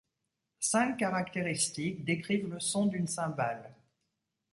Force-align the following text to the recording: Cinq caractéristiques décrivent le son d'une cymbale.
Cinq 0.59 0.97
caractéristiques 0.97 2.03
décrivent 2.03 2.47
le 2.49 2.59
son 2.59 2.87
d'une 2.87 3.05
cymbale. 3.05 3.69